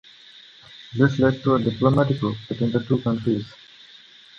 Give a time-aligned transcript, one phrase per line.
[0.97, 3.45] This led to a diplomatic row between the two countries.